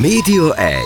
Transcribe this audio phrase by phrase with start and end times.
[0.00, 0.78] Média 1.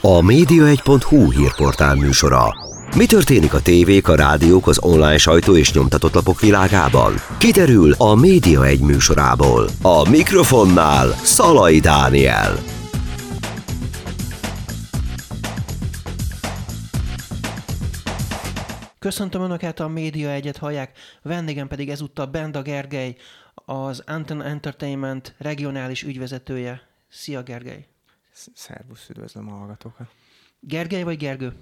[0.00, 2.54] A média1.hu hírportál műsora.
[2.96, 7.12] Mi történik a tévék, a rádiók, az online sajtó és nyomtatott lapok világában?
[7.38, 9.68] Kiderül a Média 1 műsorából.
[9.82, 12.58] A mikrofonnál Szalai Dániel.
[18.98, 23.16] Köszöntöm Önöket, a Média egyet hallják, vendégem pedig ezúttal Benda Gergely,
[23.54, 26.80] az Anten Entertainment regionális ügyvezetője.
[27.08, 27.97] Szia Gergely!
[28.54, 30.08] Szervusz, üdvözlöm a hallgatókat.
[30.60, 31.52] Gergely vagy Gergő?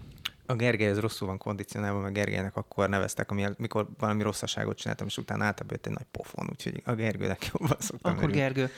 [0.47, 5.19] A Gergely ez rosszul van kondicionálva, mert Gergelynek akkor neveztek, amikor valami rosszaságot csináltam, és
[5.19, 8.41] utána általában jött egy nagy pofon, úgyhogy a Gergőnek jobban szoktam Akkor örülni.
[8.41, 8.71] Gergő.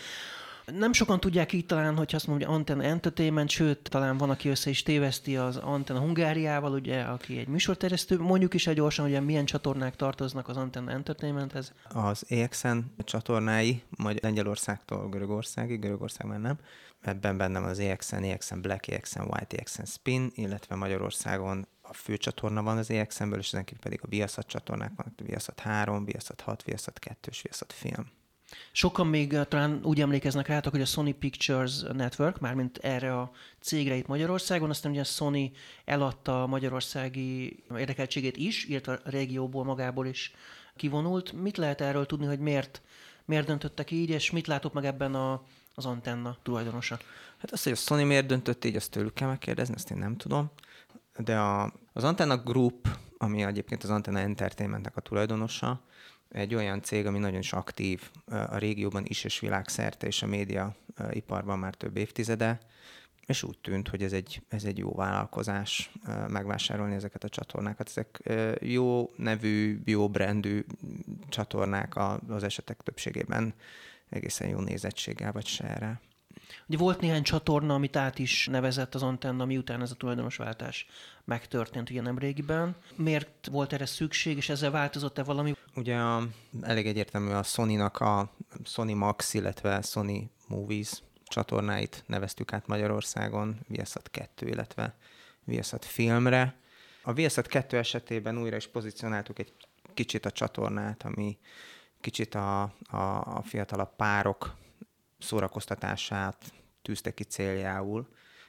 [0.72, 4.48] Nem sokan tudják így talán, hogy azt mondja, hogy Antenna Entertainment, sőt, talán van, aki
[4.48, 8.18] össze is téveszti az Antenna Hungáriával, ugye, aki egy műsorterjesztő.
[8.18, 11.72] Mondjuk is egy gyorsan, hogy milyen csatornák tartoznak az Antenna Entertainmenthez.
[11.88, 16.58] Az EXN csatornái, majd Lengyelországtól Görögországig, Görögország már nem.
[17.00, 22.16] Ebben benne van az EXN, EXN Black, EXN White, EXN Spin, illetve Magyarországon a fő
[22.16, 26.62] csatorna van az EXN-ből, és ezen pedig a Viaszat csatornák vannak, Viaszat 3, Viaszat 6,
[26.62, 28.10] Viaszat 2 és Viaszat Film.
[28.72, 33.30] Sokan még eh, talán úgy emlékeznek rátok, hogy a Sony Pictures Network, mármint erre a
[33.60, 35.52] cégre itt Magyarországon, aztán ugye a Sony
[35.84, 40.32] eladta a magyarországi érdekeltségét is, illetve a régióból magából is
[40.76, 41.32] kivonult.
[41.32, 42.82] Mit lehet erről tudni, hogy miért,
[43.24, 45.42] miért döntöttek így, és mit látok meg ebben a,
[45.78, 46.98] az antenna tulajdonosa?
[47.38, 50.16] Hát azt, hogy a Sony miért döntött így, azt tőlük kell megkérdezni, ezt én nem
[50.16, 50.50] tudom.
[51.18, 55.80] De a, az Antenna Group, ami egyébként az Antenna Entertainmentnek a tulajdonosa,
[56.28, 60.76] egy olyan cég, ami nagyon is aktív a régióban is és világszerte, és a média
[61.10, 62.58] iparban már több évtizede,
[63.26, 65.92] és úgy tűnt, hogy ez egy, ez egy jó vállalkozás
[66.28, 67.88] megvásárolni ezeket a csatornákat.
[67.88, 68.22] Ezek
[68.60, 70.64] jó nevű, jó brandű
[71.28, 71.96] csatornák
[72.28, 73.54] az esetek többségében
[74.10, 76.00] egészen jó nézettséggel vagy serrel.
[76.66, 80.86] Ugye volt néhány csatorna, amit át is nevezett az antenna, miután ez a tulajdonosváltás
[81.24, 82.76] megtörtént ugye nem régiben.
[82.96, 85.54] Miért volt erre szükség, és ezzel változott-e valami?
[85.74, 86.28] Ugye a,
[86.62, 88.32] elég egyértelmű a Sony-nak a
[88.64, 90.90] Sony Max, illetve Sony Movies
[91.24, 94.94] csatornáit neveztük át Magyarországon, Viaszat 2, illetve
[95.44, 96.54] Viaszat filmre.
[97.02, 99.52] A Viaszat 2 esetében újra is pozícionáltuk egy
[99.94, 101.38] kicsit a csatornát, ami
[102.00, 104.56] kicsit a, a, a fiatalabb párok
[105.18, 108.08] szórakoztatását tűzte ki céljául,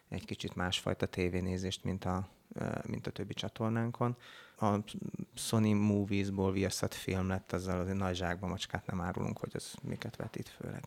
[0.09, 2.29] egy kicsit másfajta tévénézést, mint a,
[2.87, 4.17] mint a többi csatornánkon.
[4.57, 4.75] A
[5.35, 10.15] Sony Movies-ból Viaszat film lett, azzal azért nagy zsákba macskát nem árulunk, hogy az miket
[10.15, 10.83] vetít főleg.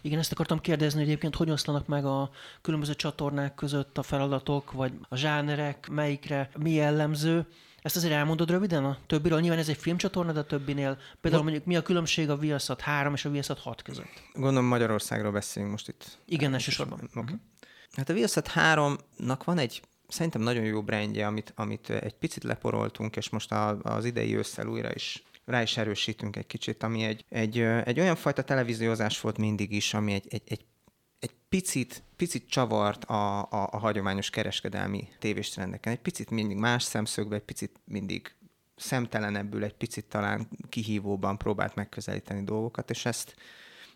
[0.00, 4.72] Igen, ezt akartam kérdezni, hogy egyébként hogy oszlanak meg a különböző csatornák között a feladatok,
[4.72, 7.46] vagy a zsánerek, melyikre mi jellemző.
[7.82, 9.40] Ezt azért elmondod röviden a többiről?
[9.40, 13.14] Nyilván ez egy filmcsatorna, de a többinél például mondjuk mi a különbség a Viaszat 3
[13.14, 14.22] és a Viaszat 6 között?
[14.32, 16.18] Gondolom Magyarországról beszélünk most itt.
[16.24, 16.98] Igen, elsősorban.
[17.14, 17.22] Okay.
[17.22, 17.34] Mhm.
[17.92, 23.16] Hát a Viaszat 3-nak van egy szerintem nagyon jó brandje, amit, amit egy picit leporoltunk,
[23.16, 27.24] és most a, az idei ősszel újra is rá is erősítünk egy kicsit, ami egy,
[27.28, 30.64] egy, egy olyan fajta televíziózás volt mindig is, ami egy, egy, egy
[31.20, 35.92] egy picit, picit csavart a, a, a hagyományos kereskedelmi tévéstrendeken.
[35.92, 38.34] Egy picit mindig más szemszögbe, egy picit mindig
[38.76, 43.34] szemtelenebbül, egy picit talán kihívóban próbált megközelíteni dolgokat, és ezt,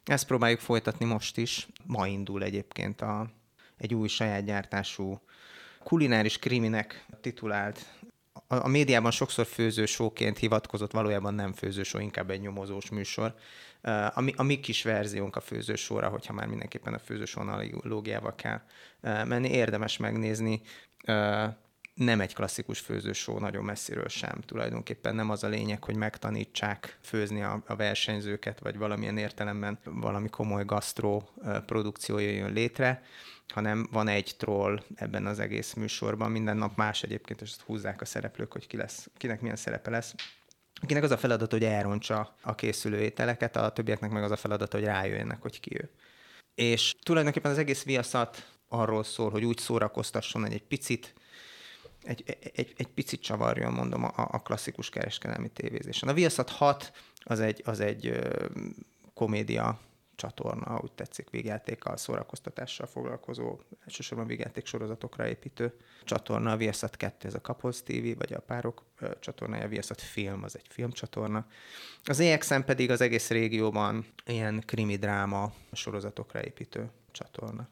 [0.04, 1.68] ezt próbáljuk folytatni most is.
[1.86, 3.30] Ma indul egyébként a,
[3.76, 5.20] egy új saját gyártású
[5.84, 7.94] kulináris kriminek titulált
[8.46, 13.34] a, a médiában sokszor főzősóként hivatkozott, valójában nem főzősó, inkább egy nyomozós műsor.
[14.14, 18.60] A mi, a mi kis verziónk a főzősóra, hogyha már mindenképpen a főzősó analógiával kell
[19.00, 20.60] menni, érdemes megnézni.
[21.94, 24.40] Nem egy klasszikus főzősó, nagyon messziről sem.
[24.40, 30.28] Tulajdonképpen nem az a lényeg, hogy megtanítsák főzni a, a versenyzőket, vagy valamilyen értelemben valami
[30.28, 31.28] komoly gasztró
[31.66, 33.02] produkció jön létre,
[33.48, 38.04] hanem van egy troll ebben az egész műsorban, minden nap más egyébként, és húzzák a
[38.04, 40.14] szereplők, hogy ki lesz, kinek milyen szerepe lesz
[40.82, 44.72] akinek az a feladat, hogy elrontsa a készülő ételeket, a többieknek meg az a feladat,
[44.72, 45.90] hogy rájöjjenek, hogy ki ő.
[46.54, 51.14] És tulajdonképpen az egész viaszat arról szól, hogy úgy szórakoztasson, hogy egy picit
[52.04, 56.08] egy, egy, egy picit csavarjon, mondom, a, a klasszikus kereskedelmi tévézésen.
[56.08, 56.92] A Viaszat 6
[57.24, 58.46] az egy, az egy ö,
[59.14, 59.80] komédia
[60.16, 67.34] csatorna, úgy tetszik, végjátékkal, szórakoztatással foglalkozó, elsősorban végjáték sorozatokra építő csatorna, a Viaszat 2, ez
[67.34, 68.84] a Couples TV, vagy a párok
[69.20, 71.46] csatornája, a Viaszat Film, az egy filmcsatorna.
[72.04, 77.68] Az EXM pedig az egész régióban ilyen krimi-dráma sorozatokra építő csatorna.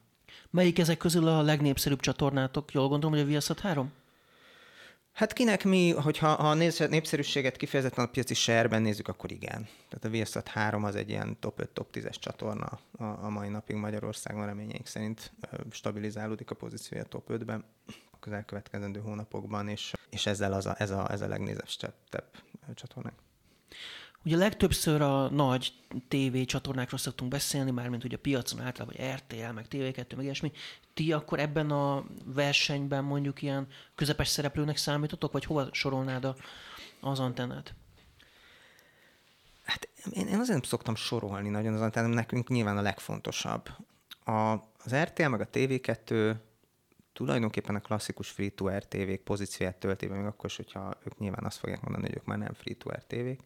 [0.51, 2.73] Melyik ezek közül a legnépszerűbb csatornátok?
[2.73, 3.93] Jól gondolom, hogy a Viaszat 3?
[5.13, 6.55] Hát kinek mi, hogyha ha a
[6.89, 9.69] népszerűséget kifejezetten a piaci serben nézzük, akkor igen.
[9.89, 13.49] Tehát a Viaszat 3 az egy ilyen top 5, top 10-es csatorna a, a mai
[13.49, 15.33] napig Magyarországon reményeink szerint
[15.71, 17.65] stabilizálódik a pozíciója top 5-ben
[18.21, 22.31] az elkövetkezendő hónapokban, és, és ezzel az a, ez, a, ez a legnézettebb
[22.75, 23.19] csatornánk.
[24.25, 25.73] Ugye legtöbbször a nagy
[26.09, 30.53] TV csatornákról szoktunk beszélni, mármint ugye a piacon általában, vagy RTL, meg TV2, meg ilyesmi.
[30.95, 36.37] Ti akkor ebben a versenyben mondjuk ilyen közepes szereplőnek számítotok, vagy hova sorolnád a,
[37.01, 37.75] az antennát?
[39.65, 43.69] Hát én, én azért nem szoktam sorolni nagyon az antennát, nekünk nyilván a legfontosabb.
[44.25, 44.53] A,
[44.85, 46.37] az RTL meg a TV2
[47.13, 51.59] tulajdonképpen a klasszikus free-to-air tévék pozícióját tölti be, még akkor is, hogyha ők nyilván azt
[51.59, 53.41] fogják mondani, hogy ők már nem free-to-air tévék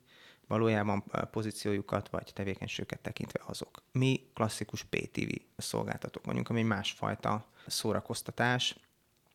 [0.46, 3.82] valójában pozíciójukat vagy tevékenységüket tekintve azok.
[3.93, 8.76] Mi klasszikus PTV szolgáltatók vagyunk, ami másfajta szórakoztatás,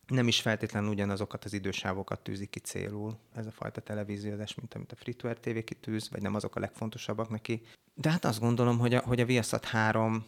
[0.08, 4.92] nem is feltétlenül ugyanazokat az idősávokat tűzik ki célul ez a fajta televíziózás, mint amit
[4.92, 7.62] a Free TV kitűz, vagy nem azok a legfontosabbak neki.
[7.94, 10.26] De hát azt gondolom, hogy a, hogy a Viaszat 3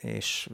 [0.00, 0.48] és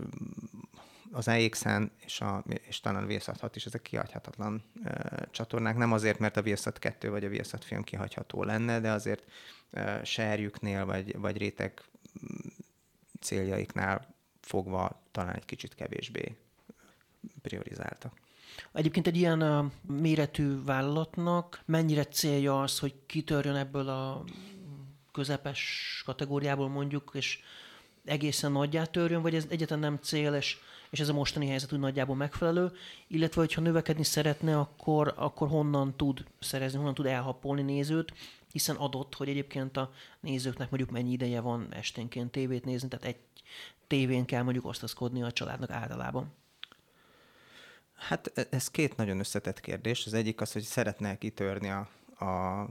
[1.13, 5.77] az EXN és, a, és talán a Viaszat 6 is, ezek kihagyhatatlan e, csatornák.
[5.77, 9.25] Nem azért, mert a Viaszat 2 vagy a Viaszat film kihagyható lenne, de azért
[9.71, 11.83] e, serjüknél vagy, vagy réteg
[13.21, 16.37] céljaiknál fogva talán egy kicsit kevésbé
[17.43, 18.13] priorizáltak.
[18.73, 24.25] Egyébként egy ilyen uh, méretű vállalatnak mennyire célja az, hogy kitörjön ebből a
[25.13, 27.39] közepes kategóriából mondjuk, és
[28.05, 30.57] egészen nagyját törjön, vagy ez egyetlen nem cél, és
[30.91, 32.73] és ez a mostani helyzet úgy nagyjából megfelelő,
[33.07, 38.13] illetve hogyha növekedni szeretne, akkor, akkor honnan tud szerezni, honnan tud elhappolni nézőt,
[38.53, 43.19] hiszen adott, hogy egyébként a nézőknek mondjuk mennyi ideje van esténként tévét nézni, tehát egy
[43.87, 46.33] tévén kell mondjuk osztozkodni a családnak általában.
[47.95, 50.07] Hát e, ez két nagyon összetett kérdés.
[50.07, 51.89] Az egyik az, hogy szeretne kitörni a,
[52.25, 52.67] a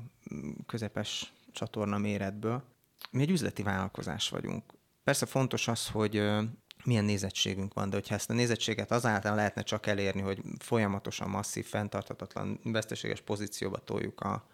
[0.66, 2.64] közepes csatorna méretből.
[3.12, 4.64] Mi egy üzleti vállalkozás vagyunk.
[5.04, 6.22] Persze fontos az, hogy
[6.84, 11.66] milyen nézettségünk van, de hogyha ezt a nézettséget azáltal lehetne csak elérni, hogy folyamatosan masszív,
[11.66, 14.48] fenntarthatatlan, veszteséges pozícióba toljuk a,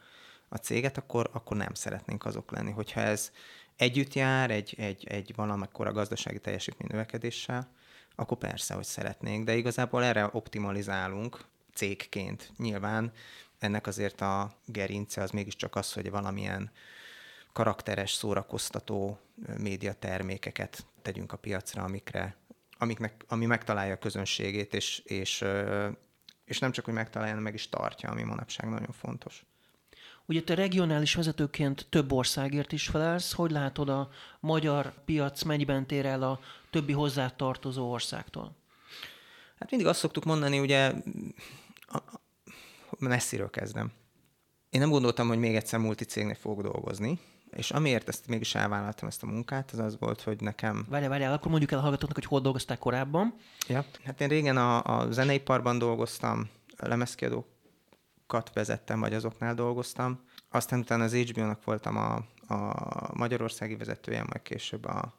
[0.50, 2.72] a céget, akkor, akkor nem szeretnénk azok lenni.
[2.72, 3.31] Hogyha ez
[3.75, 7.68] együtt jár egy, egy, egy valamekkora gazdasági teljesítmény növekedéssel,
[8.16, 12.51] akkor persze, hogy szeretnénk, de igazából erre optimalizálunk cégként.
[12.57, 13.12] Nyilván
[13.60, 16.72] ennek azért a gerince az mégiscsak az, hogy valamilyen
[17.56, 19.19] karakteres, szórakoztató
[19.57, 22.36] médiatermékeket tegyünk a piacra, amikre,
[22.78, 25.44] amiknek, ami megtalálja a közönségét, és, és,
[26.46, 29.46] és nem csak, hogy megtalálja, meg is tartja, ami manapság nagyon fontos.
[30.25, 33.34] Ugye te regionális vezetőként több országért is felelsz.
[33.34, 34.10] Hogy látod a
[34.40, 38.56] magyar piac mennyiben tér el a többi hozzátartozó országtól?
[39.60, 40.94] Hát mindig azt szoktuk mondani, ugye
[43.00, 43.92] messziről kezdem.
[44.69, 47.19] Én nem gondoltam, hogy még egyszer multicégnél fogok dolgozni,
[47.56, 50.86] és amiért ezt mégis elvállaltam ezt a munkát, az az volt, hogy nekem...
[50.90, 53.36] Várjál, várjál, akkor mondjuk el a hallgatóknak, hogy hol dolgoztál korábban.
[53.68, 60.24] Ja, hát én régen a, a zeneiparban dolgoztam, lemezkiadókat vezettem, vagy azoknál dolgoztam.
[60.50, 62.16] Aztán utána az HBO-nak voltam a,
[62.54, 65.13] a magyarországi vezetője, majd később a,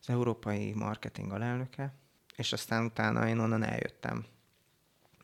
[0.00, 1.94] az európai marketing alelnöke,
[2.36, 4.24] és aztán utána én onnan eljöttem,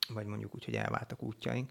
[0.08, 1.70] vagy mondjuk úgy, hogy elváltak útjaink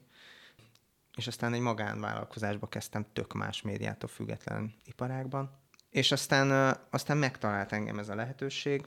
[1.15, 5.51] és aztán egy magánvállalkozásba kezdtem tök más médiától független iparágban.
[5.89, 8.85] És aztán, aztán megtalált engem ez a lehetőség,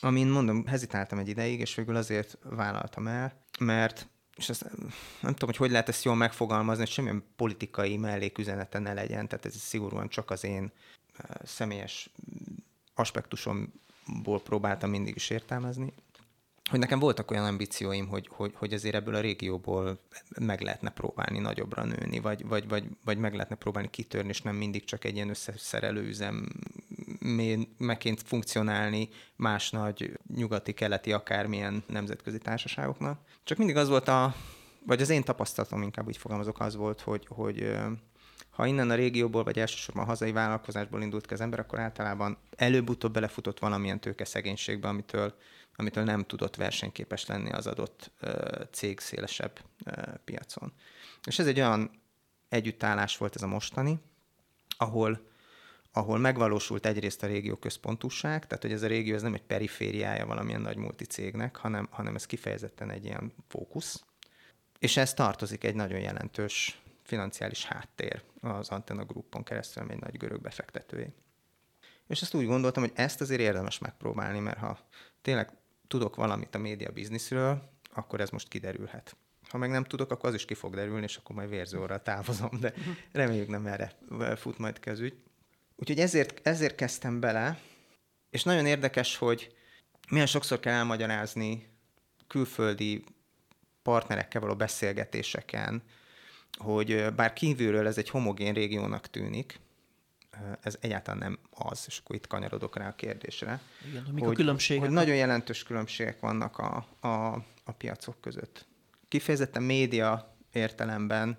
[0.00, 4.62] amin mondom, hezitáltam egy ideig, és végül azért vállaltam el, mert és azt
[5.20, 9.44] nem tudom, hogy hogy lehet ezt jól megfogalmazni, hogy semmilyen politikai melléküzenete ne legyen, tehát
[9.44, 10.72] ez szigorúan csak az én
[11.44, 12.10] személyes
[12.94, 15.92] aspektusomból próbáltam mindig is értelmezni
[16.70, 19.98] hogy nekem voltak olyan ambícióim, hogy, hogy, hogy azért ebből a régióból
[20.40, 24.56] meg lehetne próbálni nagyobbra nőni, vagy, vagy, vagy, vagy meg lehetne próbálni kitörni, és nem
[24.56, 26.48] mindig csak egy ilyen összeszerelő üzem
[27.78, 33.20] megként funkcionálni más nagy nyugati, keleti, akármilyen nemzetközi társaságoknak.
[33.44, 34.34] Csak mindig az volt a,
[34.86, 37.78] vagy az én tapasztalatom, inkább úgy fogalmazok, az volt, hogy, hogy
[38.50, 42.36] ha innen a régióból, vagy elsősorban a hazai vállalkozásból indult ki az ember, akkor általában
[42.56, 45.34] előbb-utóbb belefutott valamilyen tőke szegénységbe, amitől
[45.80, 48.10] amitől nem tudott versenyképes lenni az adott
[48.70, 49.60] cég szélesebb
[50.24, 50.72] piacon.
[51.24, 51.90] És ez egy olyan
[52.48, 53.98] együttállás volt ez a mostani,
[54.76, 55.28] ahol
[55.92, 60.26] ahol megvalósult egyrészt a régió központúság, tehát hogy ez a régió ez nem egy perifériája
[60.26, 64.04] valamilyen nagy multicégnek, hanem, hanem ez kifejezetten egy ilyen fókusz.
[64.78, 70.40] És ez tartozik egy nagyon jelentős financiális háttér az Antenna Groupon keresztül, egy nagy görög
[70.40, 71.12] befektetői.
[72.06, 74.78] És ezt úgy gondoltam, hogy ezt azért érdemes megpróbálni, mert ha
[75.22, 75.50] tényleg
[75.90, 79.16] tudok valamit a média bizniszről, akkor ez most kiderülhet.
[79.48, 82.50] Ha meg nem tudok, akkor az is ki fog derülni, és akkor majd vérzőorral távozom,
[82.60, 82.74] de
[83.12, 83.92] reméljük nem erre
[84.36, 85.16] fut majd kezügy.
[85.76, 87.60] Úgyhogy ezért, ezért kezdtem bele,
[88.30, 89.54] és nagyon érdekes, hogy
[90.10, 91.68] milyen sokszor kell elmagyarázni
[92.26, 93.04] külföldi
[93.82, 95.82] partnerekkel való beszélgetéseken,
[96.58, 99.60] hogy bár kívülről ez egy homogén régiónak tűnik,
[100.60, 103.60] ez egyáltalán nem az, és akkor itt kanyarodok rá a kérdésre.
[103.88, 104.82] Igen, hogy, a különbségek?
[104.82, 107.34] Hogy nagyon jelentős különbségek vannak a, a,
[107.64, 108.66] a piacok között.
[109.08, 111.38] Kifejezetten média értelemben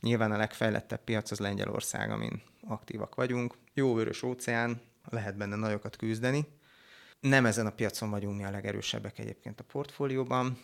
[0.00, 3.54] nyilván a legfejlettebb piac az Lengyelország, amin aktívak vagyunk.
[3.74, 4.80] Jó vörös óceán,
[5.10, 6.46] lehet benne nagyokat küzdeni.
[7.20, 10.58] Nem ezen a piacon vagyunk mi a legerősebbek egyébként a portfólióban.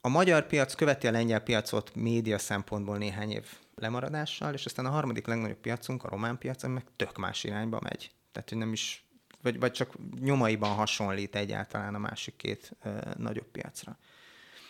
[0.00, 3.46] A magyar piac követi a lengyel piacot média szempontból néhány év
[3.80, 8.10] lemaradással, és aztán a harmadik legnagyobb piacunk, a román piac, meg tök más irányba megy.
[8.32, 9.04] Tehát, hogy nem is,
[9.42, 13.98] vagy, vagy csak nyomaiban hasonlít egyáltalán a másik két ö, nagyobb piacra.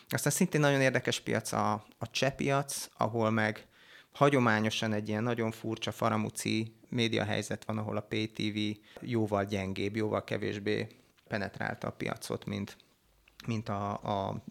[0.08, 3.66] Aztán szintén nagyon érdekes piac a, a cseh piac, ahol meg
[4.12, 8.58] hagyományosan egy ilyen nagyon furcsa faramúci média helyzet van, ahol a PTV
[9.00, 10.86] jóval gyengébb, jóval kevésbé
[11.28, 12.76] penetrálta a piacot, mint,
[13.46, 14.44] mint a, a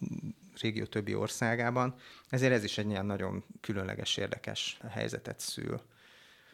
[0.61, 1.95] régió többi országában.
[2.29, 5.81] Ezért ez is egy ilyen nagyon különleges, érdekes helyzetet szül.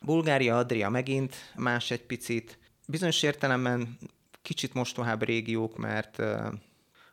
[0.02, 2.58] Bulgária, Adria megint más egy picit.
[2.88, 3.98] Bizonyos értelemben
[4.42, 6.22] kicsit mostohább régiók, mert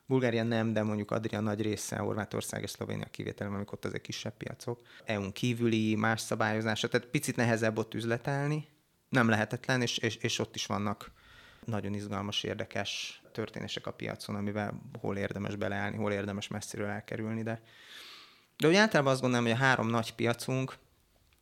[0.05, 4.37] Bulgária nem, de mondjuk Adria nagy része, Horvátország és Szlovénia kivételem, amikor ott azért kisebb
[4.37, 4.81] piacok.
[5.05, 8.67] EU-n kívüli, más szabályozása, tehát picit nehezebb ott üzletelni.
[9.09, 11.11] Nem lehetetlen, és, és, és ott is vannak
[11.65, 17.61] nagyon izgalmas, érdekes történések a piacon, amivel hol érdemes beleállni, hol érdemes messziről elkerülni, de
[18.57, 20.77] de úgy általában azt gondolom, hogy a három nagy piacunk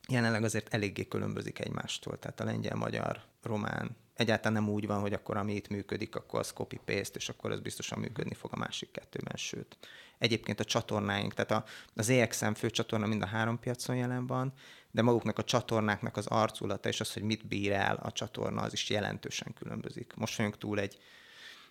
[0.08, 2.20] jelenleg azért eléggé különbözik egymástól.
[2.20, 6.40] Tehát a lengyel, magyar, román egyáltalán nem úgy van, hogy akkor ami itt működik, akkor
[6.40, 9.78] az copy-paste, és akkor ez biztosan működni fog a másik kettőben, sőt.
[10.18, 11.64] Egyébként a csatornáink, tehát a,
[11.96, 14.54] az EXM fő csatorna mind a három piacon jelen van,
[14.92, 18.74] de maguknak a csatornáknak az arculata és az, hogy mit bír el a csatorna, az
[18.74, 20.14] is jelentősen különbözik.
[20.16, 20.98] Most vagyunk túl egy,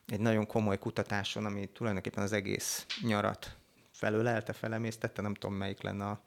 [0.07, 3.57] egy nagyon komoly kutatáson, ami tulajdonképpen az egész nyarat
[3.91, 6.23] felölelte, felemésztette, nem tudom melyik lenne a,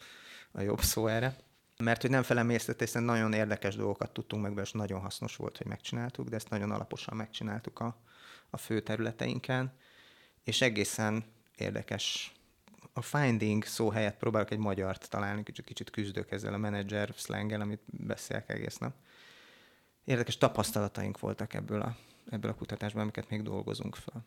[0.52, 1.36] a jobb szó erre.
[1.78, 5.68] Mert hogy nem felemésztette, hiszen nagyon érdekes dolgokat tudtunk meg, és nagyon hasznos volt, hogy
[5.68, 7.98] megcsináltuk, de ezt nagyon alaposan megcsináltuk a,
[8.50, 9.74] a fő területeinken,
[10.44, 11.24] és egészen
[11.56, 12.34] érdekes
[12.94, 17.62] a finding szó helyett próbálok egy magyart találni, kicsit, kicsit küzdök ezzel a menedzser slanggel,
[17.62, 18.94] amit beszélek egész nap.
[20.04, 21.96] Érdekes tapasztalataink voltak ebből a,
[22.30, 24.26] ebből a kutatásban, amiket még dolgozunk fel.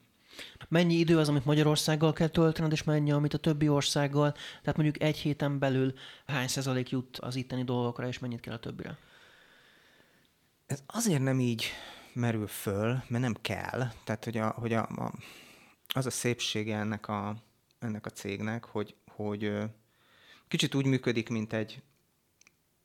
[0.69, 4.33] Mennyi idő az, amit Magyarországgal kell töltened, és mennyi, amit a többi országgal?
[4.33, 5.95] Tehát mondjuk egy héten belül
[6.27, 8.99] hány százalék jut az itteni dolgokra, és mennyit kell a többire?
[10.67, 11.65] Ez azért nem így
[12.13, 13.91] merül föl, mert nem kell.
[14.05, 15.13] Tehát, hogy, a, hogy a, a,
[15.95, 17.37] az a szépsége ennek a,
[17.79, 19.53] ennek a cégnek, hogy, hogy
[20.49, 21.83] kicsit úgy működik, mint egy,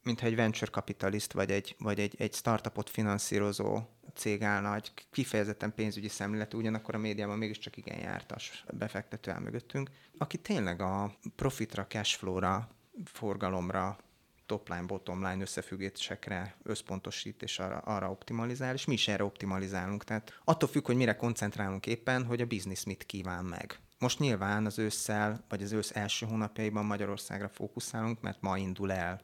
[0.03, 3.81] mint egy venture kapitalist, vagy egy, vagy egy, egy startupot finanszírozó
[4.13, 9.89] cég állna, egy kifejezetten pénzügyi szemléletű, ugyanakkor a médiában mégiscsak igen jártas befektető áll mögöttünk,
[10.17, 12.69] aki tényleg a profitra, cashflow-ra,
[13.05, 13.97] forgalomra,
[14.45, 20.03] topline, bottomline összefüggésekre összpontosít és arra, arra optimalizál, és mi is erre optimalizálunk.
[20.03, 23.79] Tehát attól függ, hogy mire koncentrálunk éppen, hogy a biznisz mit kíván meg.
[23.99, 29.21] Most nyilván az ősszel, vagy az ősz első hónapjaiban Magyarországra fókuszálunk, mert ma indul el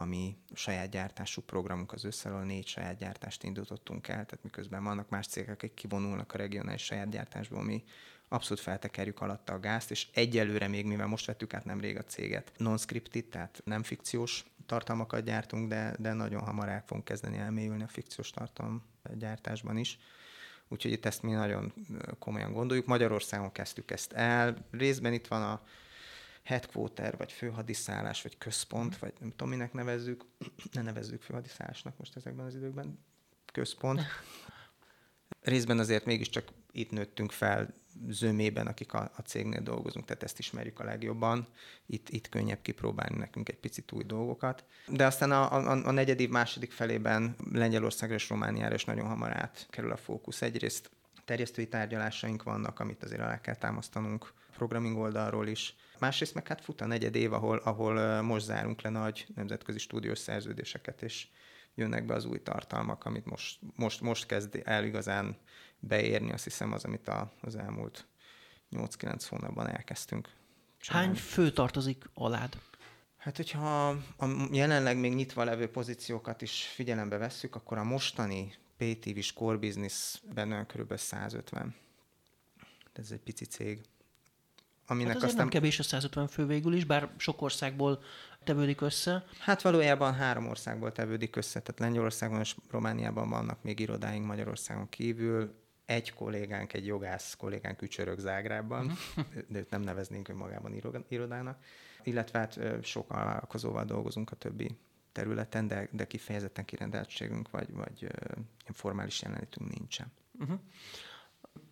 [0.00, 4.84] a mi saját gyártású programunk az ősszel, ahol négy saját gyártást indítottunk el, tehát miközben
[4.84, 7.84] vannak más cégek, akik kivonulnak a regionális saját gyártásból, mi
[8.28, 12.52] abszolút feltekerjük alatta a gázt, és egyelőre még, mivel most vettük át nemrég a céget,
[12.56, 17.88] non-scripted, tehát nem fikciós tartalmakat gyártunk, de, de nagyon hamar el fogunk kezdeni elmélyülni a
[17.88, 18.82] fikciós tartalom
[19.14, 19.98] gyártásban is.
[20.68, 21.72] Úgyhogy itt ezt mi nagyon
[22.18, 22.86] komolyan gondoljuk.
[22.86, 24.56] Magyarországon kezdtük ezt el.
[24.70, 25.62] Részben itt van a
[26.48, 30.24] headquarter, vagy főhadiszállás, vagy központ, vagy nem tudom, minek nevezzük.
[30.72, 32.98] Ne nevezzük főhadiszállásnak most ezekben az időkben.
[33.52, 34.00] Központ.
[35.40, 37.74] Részben azért mégiscsak itt nőttünk fel
[38.08, 41.46] zömében, akik a, a cégnél dolgozunk, tehát ezt ismerjük a legjobban.
[41.86, 44.64] Itt, itt könnyebb kipróbálni nekünk egy picit új dolgokat.
[44.86, 49.92] De aztán a, a, a negyedik, második felében Lengyelországra és Romániára is nagyon hamar átkerül
[49.92, 50.42] a fókusz.
[50.42, 50.90] Egyrészt
[51.24, 55.76] terjesztői tárgyalásaink vannak, amit azért alá kell támasztanunk programming oldalról is.
[56.00, 60.18] Másrészt meg hát fut a negyed év, ahol, ahol most zárunk le nagy nemzetközi stúdiós
[60.18, 61.26] szerződéseket, és
[61.74, 65.36] jönnek be az új tartalmak, amit most, most, most kezd el igazán
[65.80, 68.06] beérni, azt hiszem az, amit a, az elmúlt
[68.70, 70.28] 8-9 hónapban elkezdtünk.
[70.80, 71.06] Csinálni.
[71.06, 72.58] Hány fő tartozik alád?
[73.16, 73.88] Hát, hogyha
[74.18, 80.20] a jelenleg még nyitva levő pozíciókat is figyelembe vesszük, akkor a mostani PTV-s core business
[80.34, 80.96] benne kb.
[80.96, 81.74] 150.
[82.92, 83.80] Ez egy pici cég.
[84.90, 85.36] Aminek Hát aztán...
[85.38, 88.02] nem kevés a 150 fő végül is, bár sok országból
[88.44, 89.24] tevődik össze.
[89.38, 95.54] Hát valójában három országból tevődik össze, tehát Lengyelországban és Romániában vannak még irodáink Magyarországon kívül.
[95.86, 98.94] Egy kollégánk, egy jogász kollégánk ücsörög Zágrában, Mhm.
[99.48, 101.58] de őt nem neveznénk önmagában iro- irodának.
[102.02, 104.78] Illetve hát sok vállalkozóval dolgozunk a többi
[105.12, 110.12] területen, de, de kifejezetten kirendeltségünk vagy, vagy ö, ilyen formális jelenlétünk nincsen.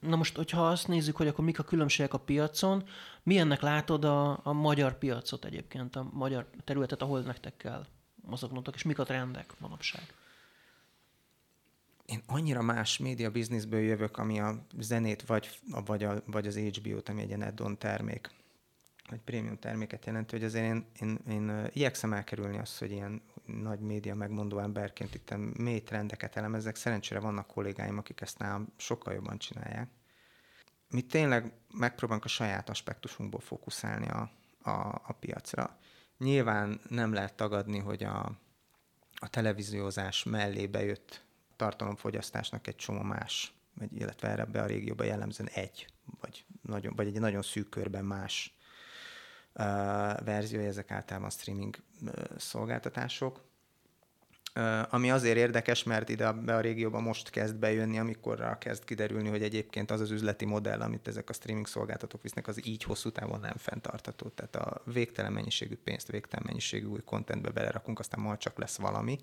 [0.01, 2.85] Na most, hogyha azt nézzük, hogy akkor mik a különbségek a piacon,
[3.23, 8.83] milyennek látod a, a magyar piacot egyébként, a magyar területet, ahol nektek kell mozognotok, és
[8.83, 10.15] mik a trendek manapság?
[12.07, 15.49] Én annyira más média bizniszből jövök, ami a zenét vagy,
[15.85, 18.31] vagy, a, vagy az HBO-t, ami egy ilyen add-on termék,
[19.09, 23.81] vagy prémium terméket jelent, hogy azért én, én, én igyekszem elkerülni azt, hogy ilyen nagy
[23.81, 26.77] média megmondó emberként itt mély trendeket elemezzek.
[26.77, 29.91] Szerencsére vannak kollégáim, akik ezt nálam sokkal jobban csinálják.
[30.91, 34.31] Mi tényleg megpróbálunk a saját aspektusunkból fókuszálni a,
[34.63, 35.79] a, a piacra.
[36.19, 38.33] Nyilván nem lehet tagadni, hogy a,
[39.15, 41.25] a televíziózás mellé bejött
[41.57, 45.87] tartalomfogyasztásnak egy csomó más, vagy, illetve erre be a régióban jellemzően egy,
[46.21, 48.56] vagy, nagyon, vagy egy nagyon szűk körben más
[50.25, 51.77] verziója, ezek általában streaming
[52.37, 53.45] szolgáltatások.
[54.91, 59.43] Ami azért érdekes, mert ide be a régióba most kezd bejönni, amikor kezd kiderülni, hogy
[59.43, 63.41] egyébként az az üzleti modell, amit ezek a streaming szolgáltatók visznek, az így hosszú távon
[63.41, 64.29] nem fenntartható.
[64.29, 69.19] Tehát a végtelen mennyiségű pénzt, végtelen mennyiségű új contentbe belerakunk, aztán majd csak lesz valami.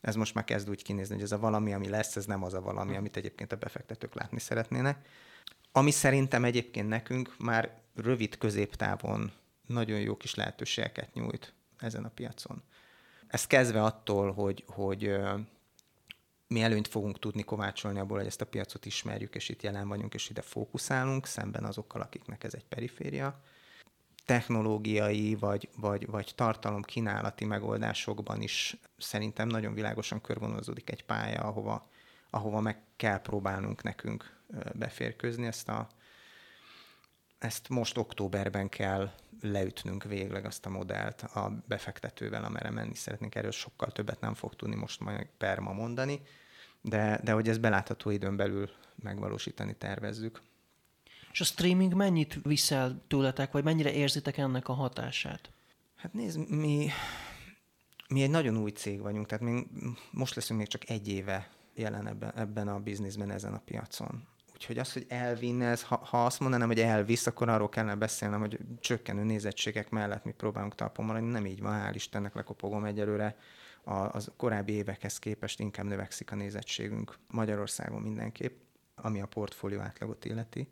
[0.00, 2.54] Ez most már kezd úgy kinézni, hogy ez a valami, ami lesz, ez nem az
[2.54, 5.06] a valami, amit egyébként a befektetők látni szeretnének.
[5.72, 9.32] Ami szerintem egyébként nekünk már rövid középtávon
[9.66, 12.62] nagyon jó kis lehetőségeket nyújt ezen a piacon.
[13.26, 15.16] Ez kezdve attól, hogy, hogy
[16.48, 20.14] mi előnyt fogunk tudni kovácsolni abból, hogy ezt a piacot ismerjük, és itt jelen vagyunk,
[20.14, 23.40] és ide fókuszálunk, szemben azokkal, akiknek ez egy periféria.
[24.24, 31.88] Technológiai vagy, vagy, vagy tartalom kínálati megoldásokban is szerintem nagyon világosan körvonalazódik egy pálya, ahova,
[32.30, 34.36] ahova meg kell próbálnunk nekünk
[34.72, 35.46] beférkőzni.
[35.46, 35.88] Ezt, a,
[37.46, 39.10] ezt most októberben kell
[39.40, 43.34] leütnünk végleg azt a modellt a befektetővel, amerre menni szeretnénk.
[43.34, 46.20] Erről sokkal többet nem fog tudni most majd perma mondani,
[46.80, 50.42] de, de hogy ezt belátható időn belül megvalósítani tervezzük.
[51.32, 55.50] És a streaming mennyit viszel tőletek, vagy mennyire érzitek ennek a hatását?
[55.96, 56.88] Hát nézd, mi,
[58.08, 59.66] mi egy nagyon új cég vagyunk, tehát mi
[60.10, 64.35] most leszünk még csak egy éve jelen ebben, ebben a bizniszben, ezen a piacon.
[64.56, 68.40] Úgyhogy az, hogy elvinne, ez, ha, ha azt mondanám, hogy elvisz, akkor arról kellene beszélnem,
[68.40, 71.30] hogy csökkenő nézettségek mellett mi próbálunk talpon maradni.
[71.30, 73.36] Nem így van, hál' Istennek lekopogom egyelőre.
[73.84, 78.60] A, az korábbi évekhez képest inkább növekszik a nézettségünk Magyarországon mindenképp,
[78.94, 80.68] ami a portfólió átlagot illeti.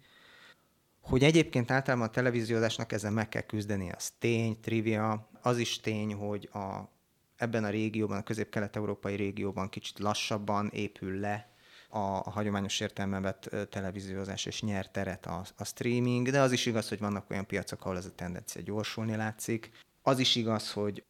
[1.00, 5.28] Hogy egyébként általában a televíziózásnak ezen meg kell küzdeni, az tény, trivia.
[5.42, 6.90] Az is tény, hogy a,
[7.36, 11.53] ebben a régióban, a közép-kelet-európai régióban kicsit lassabban épül le
[11.94, 16.66] a, a hagyományos értelemben vett televíziózás, és nyer teret a, a streaming, de az is
[16.66, 19.70] igaz, hogy vannak olyan piacok, ahol ez a tendencia gyorsulni látszik.
[20.02, 21.04] Az is igaz, hogy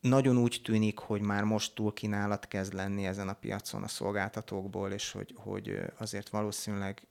[0.00, 4.92] nagyon úgy tűnik, hogy már most túl kínálat kezd lenni ezen a piacon a szolgáltatókból,
[4.92, 7.06] és hogy, hogy azért valószínűleg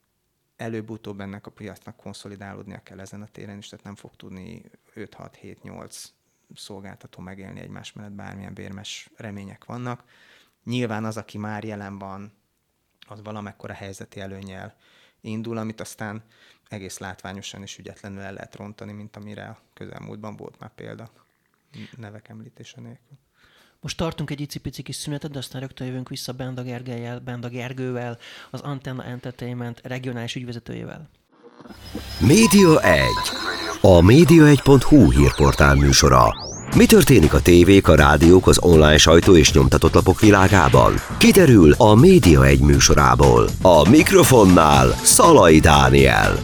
[0.55, 4.61] előbb-utóbb ennek a piacnak konszolidálódnia kell ezen a téren is, tehát nem fog tudni
[4.95, 6.05] 5-6-7-8
[6.55, 10.03] szolgáltató megélni egymás mellett, bármilyen bérmes remények vannak.
[10.63, 12.33] Nyilván az, aki már jelen van,
[13.07, 14.75] az valamekkora helyzeti előnyel
[15.21, 16.23] indul, amit aztán
[16.69, 21.09] egész látványosan és ügyetlenül el lehet rontani, mint amire a közelmúltban volt már példa
[21.97, 23.17] nevek említése nélkül.
[23.79, 28.17] Most tartunk egy icipici kis szünetet, de aztán rögtön jövünk vissza Benda Gergelyel, Benda Gergővel,
[28.51, 31.09] az Antenna Entertainment regionális ügyvezetőjével.
[32.19, 33.07] Média 1.
[33.81, 36.54] A média1.hu hírportál műsora.
[36.75, 40.93] Mi történik a tévék, a rádiók, az online sajtó és nyomtatott lapok világában?
[41.17, 43.47] Kiderül a Média 1 műsorából.
[43.61, 46.35] A mikrofonnál Szalai Dániel.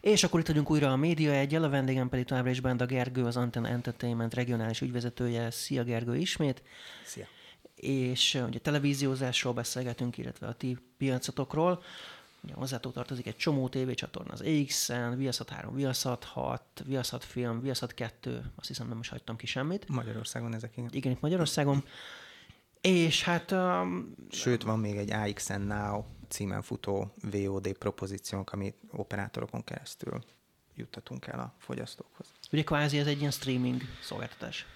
[0.00, 3.24] És akkor itt vagyunk újra a Média egyel, a vendégem pedig továbbra is Benda Gergő,
[3.24, 5.50] az Antenna Entertainment regionális ügyvezetője.
[5.50, 6.62] Szia Gergő ismét!
[7.04, 7.24] Szia!
[7.74, 11.82] És ugye televíziózásról beszélgetünk, illetve a ti piacotokról.
[12.42, 17.94] Ugye hozzátok tartozik egy csomó tévécsatorna az EX-en, Viaszat 3, Viaszat 6, Viaszat Film, Viaszat
[17.94, 19.88] 2, azt hiszem nem is hagytam ki semmit.
[19.88, 20.90] Magyarországon ezek igen.
[20.92, 21.84] Igen, itt Magyarországon.
[22.80, 29.64] És hát um, Sőt, van még egy AXN Now címen futó VOD propozíciónk, amit operátorokon
[29.64, 30.24] keresztül
[30.74, 32.26] juttatunk el a fogyasztókhoz.
[32.52, 34.66] ugye kvázi ez egy ilyen streaming szolgáltatás.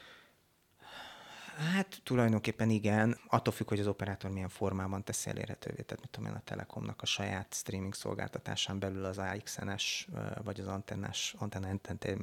[1.57, 5.83] Hát tulajdonképpen igen, attól függ, hogy az operátor milyen formában teszi elérhetővé.
[5.83, 10.09] Tehát mit tudom én, a Telekomnak a saját streaming szolgáltatásán belül az AXN-es
[10.45, 11.69] vagy az antennás, antenna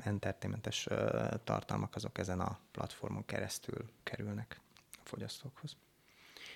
[0.03, 0.87] entertainmentes
[1.43, 4.59] tartalmak azok ezen a platformon keresztül kerülnek
[4.91, 5.75] a fogyasztókhoz.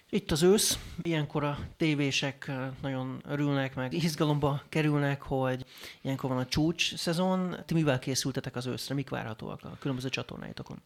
[0.09, 5.65] Itt az ősz, ilyenkor a tévések nagyon örülnek, meg izgalomba kerülnek, hogy
[6.01, 7.55] ilyenkor van a csúcs szezon.
[7.65, 8.95] Ti mivel készültetek az őszre?
[8.95, 10.81] Mik várhatóak a különböző csatornáitokon?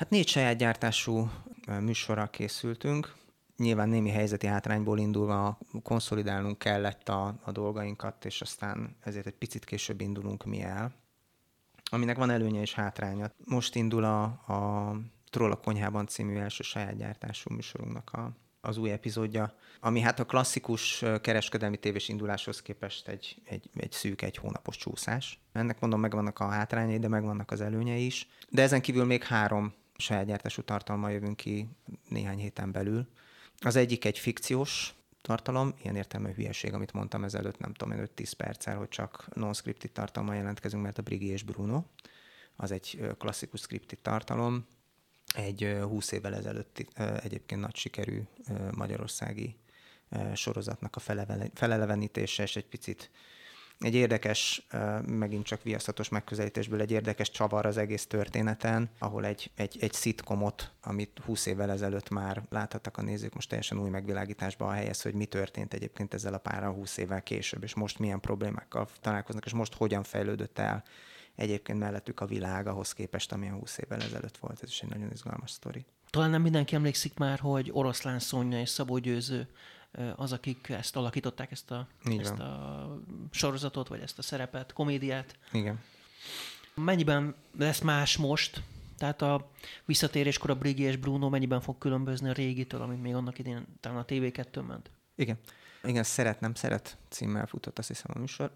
[0.00, 1.30] Hát négy saját gyártású
[1.80, 3.14] műsorra készültünk.
[3.56, 9.64] Nyilván némi helyzeti hátrányból indulva konszolidálnunk kellett a, a dolgainkat, és aztán ezért egy picit
[9.64, 10.92] később indulunk mi el,
[11.84, 13.30] aminek van előnye és hátránya.
[13.44, 14.94] Most indul a, a
[15.30, 20.24] Troll a konyhában című első saját gyártású műsorunknak a, az új epizódja, ami hát a
[20.26, 25.40] klasszikus kereskedelmi tévés induláshoz képest egy, egy, egy szűk, egy hónapos csúszás.
[25.52, 28.28] Ennek mondom, megvannak a hátrányai, de megvannak az előnyei is.
[28.48, 31.68] De ezen kívül még három saját gyártású tartalma jövünk ki
[32.08, 33.08] néhány héten belül.
[33.58, 38.76] Az egyik egy fikciós tartalom, ilyen értelme hülyeség, amit mondtam ezelőtt, nem tudom, 5-10 perccel,
[38.76, 41.82] hogy csak non-scripted tartalma jelentkezünk, mert a Brigi és Bruno,
[42.56, 44.66] az egy klasszikus scripted tartalom,
[45.34, 46.86] egy 20 évvel ezelőtt
[47.22, 48.22] egyébként nagy sikerű
[48.70, 49.56] magyarországi
[50.34, 51.00] sorozatnak a
[51.54, 53.10] felelevenítése, és egy picit
[53.80, 54.66] egy érdekes,
[55.06, 60.72] megint csak viasztatos megközelítésből egy érdekes csavar az egész történeten, ahol egy, egy, egy szitkomot,
[60.82, 65.24] amit 20 évvel ezelőtt már láthattak a nézők, most teljesen új megvilágításba helyez, hogy mi
[65.24, 69.74] történt egyébként ezzel a párral 20 évvel később, és most milyen problémákkal találkoznak, és most
[69.74, 70.84] hogyan fejlődött el
[71.34, 74.62] egyébként mellettük a világ ahhoz képest, ami a 20 évvel ezelőtt volt.
[74.62, 75.84] Ez is egy nagyon izgalmas sztori.
[76.10, 79.48] Talán nem mindenki emlékszik már, hogy Oroszlán Szonya és Szabó Győző
[80.16, 83.00] az, akik ezt alakították, ezt a, ezt a
[83.30, 85.38] sorozatot, vagy ezt a szerepet, komédiát.
[85.52, 85.80] Igen.
[86.74, 88.62] Mennyiben lesz más most?
[88.98, 89.50] Tehát a
[89.84, 93.98] visszatéréskor a Brigi és Bruno mennyiben fog különbözni a régitől, amit még annak idén talán
[93.98, 94.90] a TV2 ment?
[95.14, 95.38] Igen.
[95.84, 98.52] Igen, szeret, nem szeret címmel futott, azt hiszem a műsor.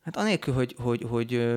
[0.00, 1.56] Hát anélkül, hogy, hogy, hogy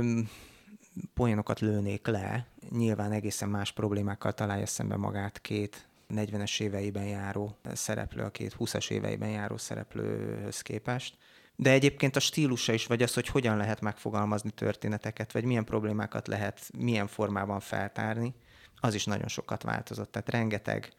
[1.13, 8.23] poénokat lőnék le, nyilván egészen más problémákkal találja szembe magát két 40-es éveiben járó szereplő,
[8.23, 11.17] a két 20-as éveiben járó szereplőhöz képest.
[11.55, 16.27] De egyébként a stílusa is, vagy az, hogy hogyan lehet megfogalmazni történeteket, vagy milyen problémákat
[16.27, 18.33] lehet milyen formában feltárni,
[18.81, 20.11] az is nagyon sokat változott.
[20.11, 20.93] Tehát rengeteg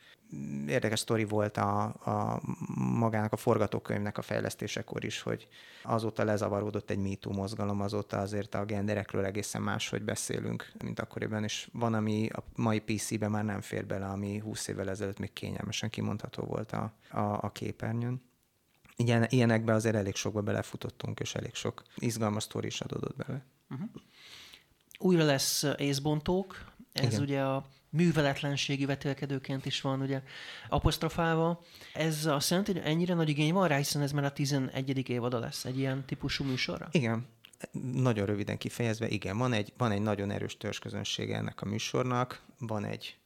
[0.66, 2.40] érdekes sztori volt a, a
[2.74, 5.48] magának a forgatókönyvnek a fejlesztésekor is, hogy
[5.82, 11.68] azóta lezavaródott egy MeToo mozgalom, azóta azért a genderekről egészen máshogy beszélünk, mint akkoriban, és
[11.72, 15.90] van, ami a mai PC-ben már nem fér bele, ami 20 évvel ezelőtt még kényelmesen
[15.90, 18.22] kimondható volt a, a, a képernyőn.
[18.96, 23.44] Igen, ilyenekbe azért elég sokba belefutottunk, és elég sok izgalmas sztori is adódott bele.
[23.70, 23.88] Uh-huh.
[24.98, 27.20] Újra lesz észbontók, ez Igen.
[27.20, 30.22] ugye a műveletlenségi vetélkedőként is van ugye
[30.68, 31.64] apostrofálva.
[31.94, 35.08] Ez azt jelenti, hogy ennyire nagy igény van rá, hiszen ez már a 11.
[35.08, 36.88] évada lesz egy ilyen típusú műsorra?
[36.90, 37.26] Igen.
[37.92, 42.84] Nagyon röviden kifejezve, igen, van egy, van egy nagyon erős törzsközönsége ennek a műsornak, van
[42.84, 43.16] egy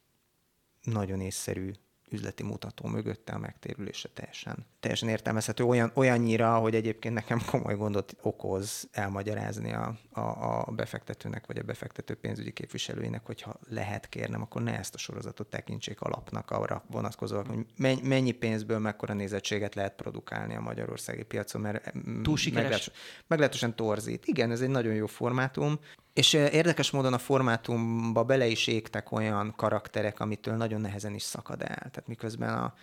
[0.83, 1.71] nagyon észszerű
[2.09, 5.63] üzleti mutató mögötte a megtérülése teljesen, teljesen értelmezhető.
[5.63, 10.19] Olyan, olyannyira, hogy egyébként nekem komoly gondot okoz elmagyarázni a, a,
[10.67, 15.47] a befektetőnek, vagy a befektető pénzügyi képviselőinek, hogyha lehet kérnem, akkor ne ezt a sorozatot
[15.47, 17.65] tekintsék alapnak arra vonatkozóan, hogy
[18.03, 21.93] mennyi pénzből mekkora nézettséget lehet produkálni a magyarországi piacon, mert
[22.23, 22.91] Túl sikeres.
[23.27, 24.25] meglehetősen torzít.
[24.25, 25.79] Igen, ez egy nagyon jó formátum,
[26.17, 31.61] és érdekes módon a formátumba bele is égtek olyan karakterek, amitől nagyon nehezen is szakad
[31.61, 31.75] el.
[31.75, 32.73] Tehát miközben a,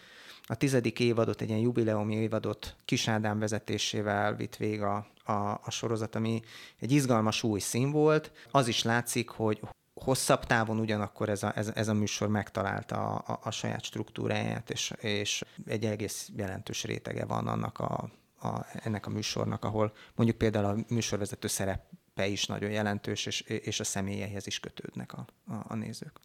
[0.43, 5.33] a tizedik évadot, egy ilyen jubileumi évadot Kis Ádám vezetésével vitt vég a, a,
[5.65, 6.43] a sorozat, ami
[6.81, 8.33] egy izgalmas új szín volt.
[8.51, 9.61] Az is látszik, hogy
[9.95, 14.71] hosszabb távon ugyanakkor ez a, ez, ez a műsor megtalálta a, a, a saját struktúráját,
[14.71, 20.39] és, és egy egész jelentős rétege van annak a, a, ennek a műsornak, ahol mondjuk
[20.39, 21.83] például a műsorvezető szerep
[22.15, 26.21] szerepe is nagyon jelentős, és, és a személyeihez is kötődnek a, a, a nézők.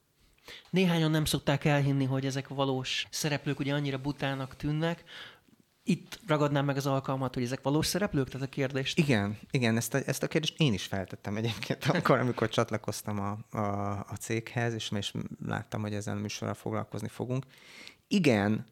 [0.70, 5.04] Néhányan nem szokták elhinni, hogy ezek valós szereplők ugye annyira butának tűnnek.
[5.84, 8.98] Itt ragadnám meg az alkalmat, hogy ezek valós szereplők, tehát a kérdést.
[8.98, 13.58] Igen, igen, ezt a, ezt a kérdést én is feltettem egyébként akkor, amikor csatlakoztam a,
[13.58, 15.14] a, a céghez, és, és
[15.46, 17.46] láttam, hogy ezen a műsorral foglalkozni fogunk.
[18.08, 18.66] Igen,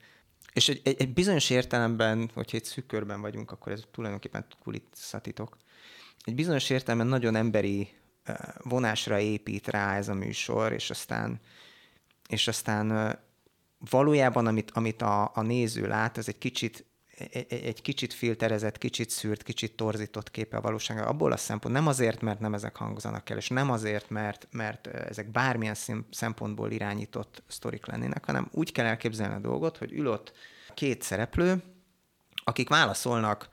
[0.54, 5.58] és egy, egy, egy bizonyos értelemben, hogyha egy szűk körben vagyunk, akkor ez tulajdonképpen kulisszatitok
[6.28, 7.90] egy bizonyos értelemben nagyon emberi
[8.60, 11.40] vonásra épít rá ez a műsor, és aztán,
[12.30, 13.18] és aztán
[13.90, 16.86] valójában, amit, amit a, a néző lát, ez egy kicsit
[17.32, 21.06] egy, egy kicsit filterezett, kicsit szűrt, kicsit torzított képe a valósága.
[21.06, 24.88] Abból a szempont nem azért, mert nem ezek hangzanak el, és nem azért, mert, mert
[24.88, 25.76] ezek bármilyen
[26.12, 30.32] szempontból irányított sztorik lennének, hanem úgy kell elképzelni a dolgot, hogy ül ott
[30.74, 31.64] két szereplő,
[32.44, 33.50] akik válaszolnak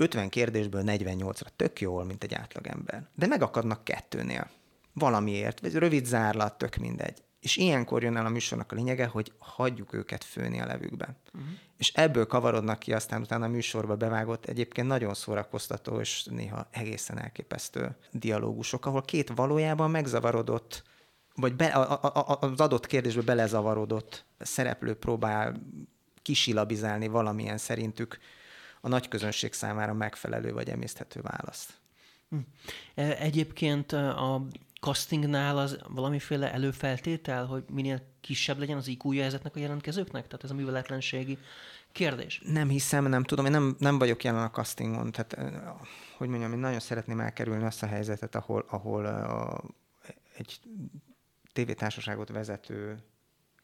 [0.00, 3.08] 50 kérdésből 48-ra tök jól, mint egy átlagember.
[3.14, 4.50] De megakadnak kettőnél.
[4.92, 7.22] Valamiért, vagy rövid zárlat, tök mindegy.
[7.40, 11.16] És ilyenkor jön el a műsornak a lényege, hogy hagyjuk őket főni a levükbe.
[11.34, 11.50] Uh-huh.
[11.76, 17.18] És ebből kavarodnak ki aztán utána a műsorba bevágott egyébként nagyon szórakoztató és néha egészen
[17.18, 20.82] elképesztő dialógusok, ahol két valójában megzavarodott,
[21.34, 25.62] vagy be, a, a, a, az adott kérdésbe belezavarodott szereplő próbál
[26.22, 28.18] kisilabizálni valamilyen szerintük
[28.80, 31.72] a nagy közönség számára megfelelő vagy emészthető választ.
[32.28, 32.36] Hm.
[32.94, 34.46] E, egyébként a
[34.80, 40.26] castingnál az valamiféle előfeltétel, hogy minél kisebb legyen az iq ezeknek a jelentkezőknek?
[40.26, 41.38] Tehát ez a műveletlenségi
[41.92, 42.42] kérdés.
[42.44, 45.54] Nem hiszem, nem tudom, én nem, nem vagyok jelen a castingon, tehát
[46.16, 49.62] hogy mondjam, én nagyon szeretném elkerülni azt a helyzetet, ahol, ahol a,
[50.36, 50.60] egy
[51.52, 53.02] tévétársaságot vezető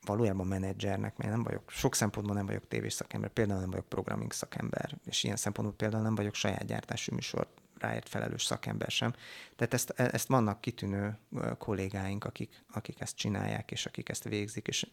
[0.06, 4.32] valójában menedzsernek, mert nem vagyok, sok szempontból nem vagyok tévés szakember, például nem vagyok programming
[4.32, 7.46] szakember, és ilyen szempontból például nem vagyok saját gyártású műsor
[7.78, 9.12] ráért felelős szakember sem.
[9.56, 11.18] Tehát ezt, e, ezt vannak kitűnő
[11.58, 14.86] kollégáink, akik, akik ezt csinálják, és akik ezt végzik, és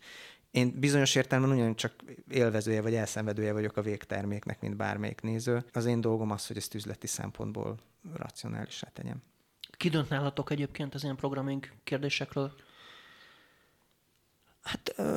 [0.51, 1.93] én bizonyos értelemben ugyanúgy csak
[2.29, 5.65] élvezője vagy elszenvedője vagyok a végterméknek, mint bármelyik néző.
[5.71, 7.77] Az én dolgom az, hogy ezt üzleti szempontból
[8.13, 9.23] racionálisá tegyem.
[9.77, 12.53] Ki dönt nálatok egyébként az ilyen programming kérdésekről?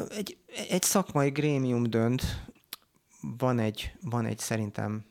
[0.08, 2.22] Egy, egy szakmai grémium dönt,
[3.20, 5.04] van egy, van egy szerintem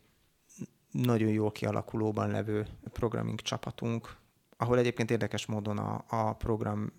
[0.91, 4.15] nagyon jól kialakulóban levő programming csapatunk,
[4.57, 6.93] ahol egyébként érdekes módon a, a program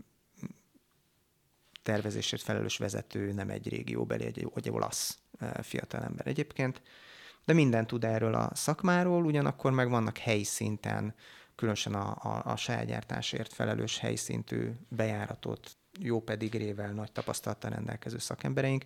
[1.82, 5.18] tervezésért felelős vezető nem egy régióbeli, egy, egy olasz
[5.62, 6.82] fiatalember egyébként,
[7.44, 11.14] de minden tud erről a szakmáról, ugyanakkor meg vannak helyi szinten,
[11.54, 18.84] különösen a, a, a saját felelős helyszintű bejáratot jó pedigrével, nagy tapasztalattal rendelkező szakembereink.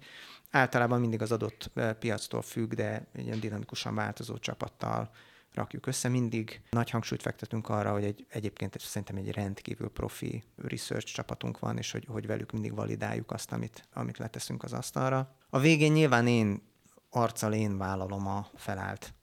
[0.50, 5.10] Általában mindig az adott piactól függ, de egy ilyen dinamikusan változó csapattal
[5.54, 6.08] rakjuk össze.
[6.08, 11.58] Mindig nagy hangsúlyt fektetünk arra, hogy egy, egyébként egy, szerintem egy rendkívül profi research csapatunk
[11.58, 15.36] van, és hogy, hogy velük mindig validáljuk azt, amit, amit leteszünk az asztalra.
[15.50, 16.62] A végén nyilván én
[17.10, 19.14] arccal én vállalom a felállt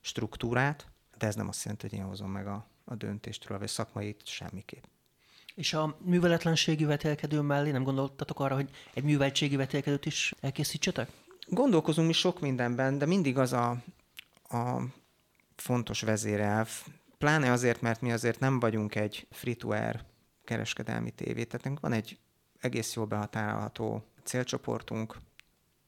[0.00, 0.86] struktúrát,
[1.18, 4.84] de ez nem azt jelenti, hogy én hozom meg a, a döntéstről, vagy szakmait semmiképp.
[5.54, 11.10] És a műveletlenségi vetélkedő mellé nem gondoltatok arra, hogy egy műveltségi vetélkedőt is elkészítsetek?
[11.48, 13.70] Gondolkozunk mi sok mindenben, de mindig az a,
[14.48, 14.82] a
[15.56, 16.68] fontos vezérelv,
[17.18, 20.04] pláne azért, mert mi azért nem vagyunk egy free-to-air
[20.44, 22.18] kereskedelmi tévé, tehát van egy
[22.60, 25.16] egész jól behatárolható célcsoportunk.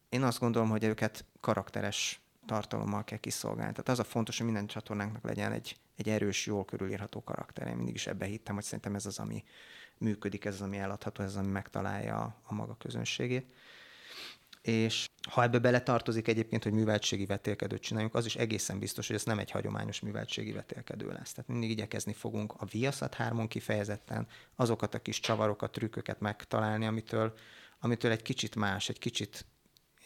[0.09, 3.73] Én azt gondolom, hogy őket karakteres tartalommal kell kiszolgálni.
[3.73, 7.67] Tehát az a fontos, hogy minden csatornánknak legyen egy, egy erős, jól körülírható karakter.
[7.67, 9.45] Én mindig is ebbe hittem, hogy szerintem ez az, ami
[9.99, 13.53] működik, ez az, ami eladható, ez az, ami megtalálja a, maga közönségét.
[14.63, 19.17] És ha ebbe bele tartozik egyébként, hogy műveltségi vetélkedőt csináljunk, az is egészen biztos, hogy
[19.17, 21.33] ez nem egy hagyományos műveltségi vetélkedő lesz.
[21.33, 24.27] Tehát mindig igyekezni fogunk a Viaszat 3 kifejezetten
[24.57, 27.35] azokat a kis csavarokat, trükköket megtalálni, amitől,
[27.79, 29.47] amitől egy kicsit más, egy kicsit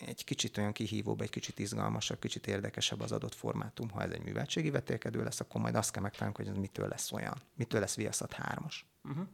[0.00, 3.90] egy kicsit olyan kihívóbb, egy kicsit izgalmasabb, kicsit érdekesebb az adott formátum.
[3.90, 7.12] Ha ez egy műveltségi vetélkedő lesz, akkor majd azt kell megtalálni, hogy ez mitől lesz
[7.12, 8.66] olyan, mitől lesz Viaszat 3
[9.04, 9.26] uh-huh.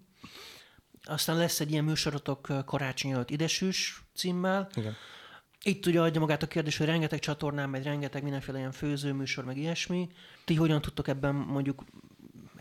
[1.05, 4.69] Aztán lesz egy ilyen műsorotok karácsony előtt idesűs címmel.
[4.75, 4.95] Igen.
[5.65, 9.57] Itt ugye adja magát a kérdés, hogy rengeteg csatornán megy, rengeteg mindenféle ilyen főzőműsor, meg
[9.57, 10.09] ilyesmi.
[10.45, 11.85] Ti hogyan tudtok ebben mondjuk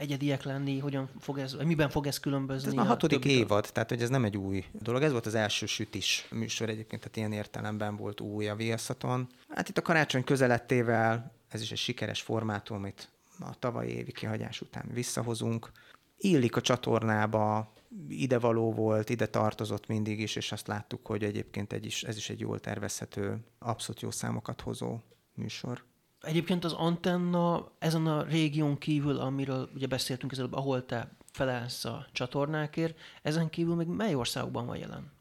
[0.01, 2.67] egyediek lenni, hogyan fog ez, miben fog ez különbözni?
[2.67, 5.01] Ez a, a hatodik évad, tehát hogy ez nem egy új dolog.
[5.01, 9.27] Ez volt az első sütis műsor egyébként, tehát ilyen értelemben volt új a Viaszaton.
[9.49, 13.09] Hát itt a karácsony közelettével ez is egy sikeres formátum, amit
[13.39, 15.71] a tavalyi évi kihagyás után visszahozunk.
[16.17, 17.73] Illik a csatornába,
[18.07, 22.17] ide való volt, ide tartozott mindig is, és azt láttuk, hogy egyébként egy is, ez
[22.17, 24.99] is egy jól tervezhető, abszolút jó számokat hozó
[25.33, 25.83] műsor.
[26.21, 32.07] Egyébként az antenna ezen a régión kívül, amiről ugye beszéltünk előbb, ahol te felelsz a
[32.11, 35.11] csatornákért, ezen kívül még mely országokban van jelen?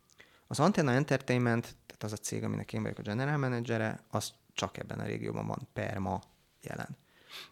[0.46, 4.78] Az Antenna Entertainment, tehát az a cég, aminek én vagyok a general managere, az csak
[4.78, 6.20] ebben a régióban van per ma
[6.62, 6.96] jelen.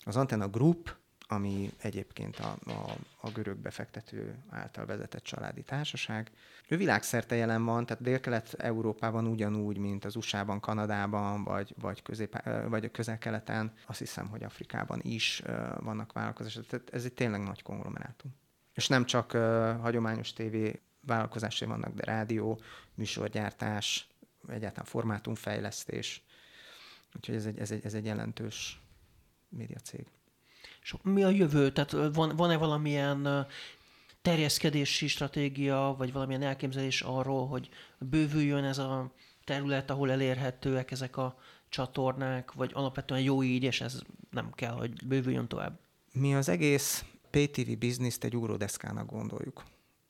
[0.04, 0.96] Az Antenna Group
[1.28, 6.30] ami egyébként a, a, a görög befektető által vezetett családi társaság.
[6.68, 12.90] Ő világszerte jelen van, tehát Dél-Kelet-Európában ugyanúgy, mint az USA-ban, Kanadában, vagy, vagy, közép, vagy
[12.90, 13.72] közel-keleten.
[13.86, 15.42] Azt hiszem, hogy Afrikában is
[15.80, 16.66] vannak vállalkozások.
[16.66, 18.34] Tehát ez egy tényleg nagy konglomerátum.
[18.74, 19.40] És nem csak uh,
[19.80, 22.60] hagyományos tévé vállalkozásai vannak, de rádió,
[22.94, 24.08] műsorgyártás,
[24.48, 26.22] egyáltalán formátumfejlesztés,
[27.16, 28.80] Úgyhogy ez egy, ez egy, ez egy jelentős
[29.48, 30.06] médiacég.
[30.88, 31.72] És mi a jövő?
[31.72, 33.46] Tehát van, van-e valamilyen
[34.22, 39.12] terjeszkedési stratégia, vagy valamilyen elképzelés arról, hogy bővüljön ez a
[39.44, 45.07] terület, ahol elérhetőek ezek a csatornák, vagy alapvetően jó így, és ez nem kell, hogy
[45.07, 45.79] bővüljön tovább?
[46.12, 49.64] Mi az egész PTV bizniszt egy ugródeszkának gondoljuk.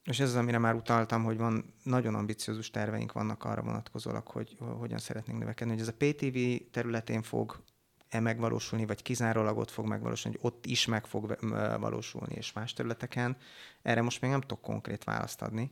[0.04, 4.56] És ez az, amire már utaltam, hogy van nagyon ambiciózus terveink vannak arra vonatkozólag, hogy
[4.78, 5.72] hogyan szeretnénk növekedni.
[5.72, 6.38] Hogy ez a PTV
[6.70, 7.62] területén fog
[8.08, 11.38] e megvalósulni, vagy kizárólag ott fog megvalósulni, hogy ott is meg fog
[11.80, 13.36] valósulni, és más területeken.
[13.82, 15.70] Erre most még nem tudok konkrét választ adni,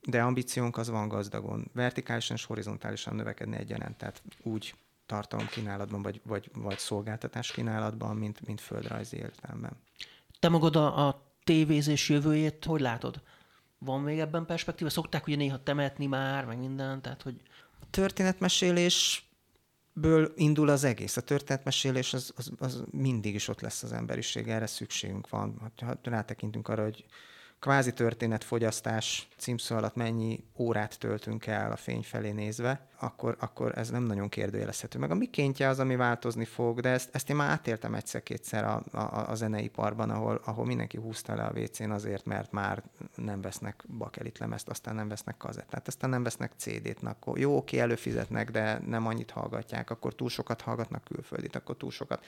[0.00, 4.74] de ambíciónk az van gazdagon, vertikálisan és horizontálisan növekedni egyaránt, tehát úgy
[5.06, 9.72] tartalom kínálatban, vagy, vagy, vagy szolgáltatás kínálatban, mint, mint földrajzi értelemben.
[10.38, 13.22] Te magad a, a tévézés jövőjét hogy látod?
[13.78, 14.90] Van még ebben perspektíva?
[14.90, 17.40] Szokták ugye néha temetni már, meg minden, tehát hogy...
[19.94, 21.16] Történetmesélésből indul az egész.
[21.16, 25.72] A történetmesélés az, az, az mindig is ott lesz az emberiség, erre szükségünk van.
[25.76, 27.04] Ha rátekintünk arra, hogy
[27.60, 33.90] kvázi történetfogyasztás címszó alatt mennyi órát töltünk el a fény felé nézve, akkor, akkor ez
[33.90, 34.98] nem nagyon kérdőjelezhető.
[34.98, 38.82] Meg a mikéntje az, ami változni fog, de ezt, ezt én már átéltem egyszer-kétszer a,
[38.92, 42.82] a, a zeneiparban, ahol, ahol mindenki húzta le a WC-n azért, mert már
[43.14, 47.78] nem vesznek bakelit lemezt, aztán nem vesznek kazettát, aztán nem vesznek CD-t, akkor jó, oké,
[47.78, 52.24] előfizetnek, de nem annyit hallgatják, akkor túl sokat hallgatnak külföldit, akkor túl sokat.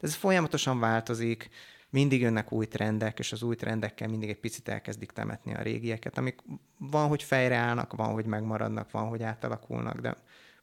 [0.00, 1.50] De ez folyamatosan változik,
[1.90, 6.18] mindig jönnek új trendek, és az új trendekkel mindig egy picit elkezdik temetni a régieket,
[6.18, 6.42] amik
[6.78, 10.16] van, hogy fejreállnak, van, hogy megmaradnak, van, hogy átalakulnak, de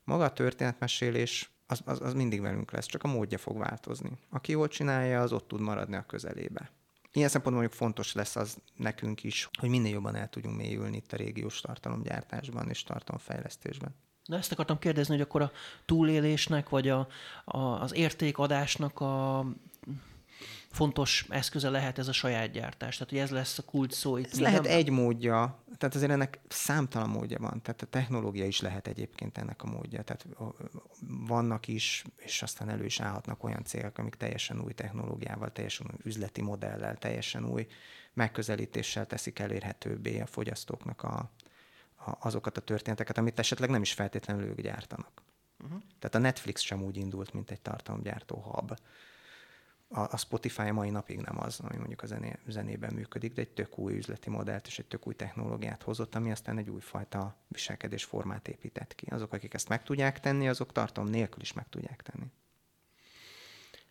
[0.03, 4.11] maga a történetmesélés az, az, az mindig velünk lesz, csak a módja fog változni.
[4.29, 6.71] Aki jól csinálja, az ott tud maradni a közelébe.
[7.11, 11.13] Ilyen szempontból mondjuk fontos lesz az nekünk is, hogy minél jobban el tudjunk mélyülni itt
[11.13, 13.95] a régiós tartalomgyártásban és tartalomfejlesztésben.
[14.25, 15.51] Na ezt akartam kérdezni, hogy akkor a
[15.85, 17.07] túlélésnek, vagy a,
[17.45, 19.45] a, az értékadásnak a
[20.71, 22.97] fontos eszköze lehet ez a saját gyártás.
[22.97, 24.17] Tehát, hogy ez lesz a kult szó.
[24.17, 24.71] Itt ez lehet nem...
[24.71, 27.61] egy módja, tehát azért ennek számtalan módja van.
[27.61, 30.01] Tehát a technológia is lehet egyébként ennek a módja.
[30.01, 30.25] Tehát
[31.27, 35.99] vannak is, és aztán elő is állhatnak olyan cégek, amik teljesen új technológiával, teljesen új
[36.03, 37.67] üzleti modellel, teljesen új
[38.13, 41.31] megközelítéssel teszik elérhetőbbé a fogyasztóknak a,
[41.95, 45.21] a, azokat a történeteket, amit esetleg nem is feltétlenül ők gyártanak.
[45.63, 45.81] Uh-huh.
[45.99, 48.73] Tehát a Netflix sem úgy indult, mint egy tartalomgyártó hub
[49.89, 53.49] a, a Spotify mai napig nem az, ami mondjuk a zené, zenében működik, de egy
[53.49, 58.03] tök új üzleti modellt és egy tök új technológiát hozott, ami aztán egy újfajta viselkedés
[58.03, 59.05] formát épített ki.
[59.09, 62.25] Azok, akik ezt meg tudják tenni, azok tartom nélkül is meg tudják tenni.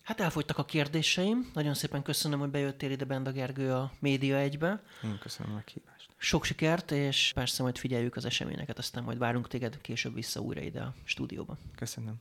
[0.03, 1.51] Hát elfogytak a kérdéseim.
[1.55, 4.83] Nagyon szépen köszönöm, hogy bejöttél ide Benda Gergő a Média egybe.
[5.03, 6.11] Én köszönöm a kívást.
[6.17, 10.61] Sok sikert, és persze majd figyeljük az eseményeket, aztán majd várunk téged később vissza újra
[10.61, 11.59] ide a stúdióba.
[11.75, 12.15] Köszönöm.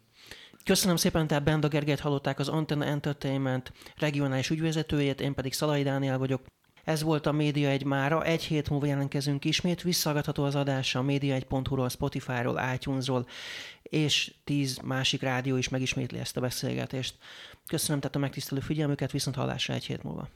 [0.65, 6.17] Köszönöm szépen, tehát Benda Gergelyt hallották az Antenna Entertainment regionális ügyvezetőjét, én pedig Szalai Dániel
[6.17, 6.45] vagyok.
[6.83, 11.03] Ez volt a Média egy mára, egy hét múlva jelentkezünk ismét, visszagatható az adása a
[11.03, 13.27] média1.hu-ról, Spotify-ról, iTunes-ról,
[13.81, 17.15] és tíz másik rádió is megismétli ezt a beszélgetést.
[17.67, 20.29] Köszönöm tehát a megtisztelő figyelmüket, viszont hallásra egy hét múlva.